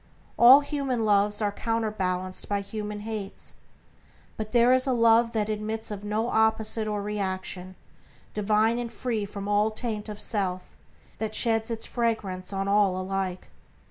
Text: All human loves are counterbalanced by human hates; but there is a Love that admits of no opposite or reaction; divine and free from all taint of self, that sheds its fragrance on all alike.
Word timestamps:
All 0.39 0.61
human 0.61 1.05
loves 1.05 1.43
are 1.43 1.51
counterbalanced 1.51 2.49
by 2.49 2.61
human 2.61 3.01
hates; 3.01 3.53
but 4.35 4.51
there 4.51 4.73
is 4.73 4.87
a 4.87 4.93
Love 4.93 5.31
that 5.33 5.47
admits 5.47 5.91
of 5.91 6.03
no 6.03 6.29
opposite 6.29 6.87
or 6.87 7.03
reaction; 7.03 7.75
divine 8.33 8.79
and 8.79 8.91
free 8.91 9.25
from 9.25 9.47
all 9.47 9.69
taint 9.69 10.09
of 10.09 10.19
self, 10.19 10.75
that 11.19 11.35
sheds 11.35 11.69
its 11.69 11.85
fragrance 11.85 12.51
on 12.51 12.67
all 12.67 12.99
alike. 12.99 13.51